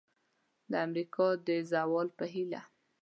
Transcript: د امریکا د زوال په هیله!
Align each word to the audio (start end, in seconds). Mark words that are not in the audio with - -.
د 0.71 0.73
امریکا 0.87 1.27
د 1.47 1.49
زوال 1.71 2.07
په 2.17 2.25
هیله! 2.33 2.61